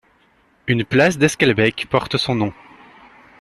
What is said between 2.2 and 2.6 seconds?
nom.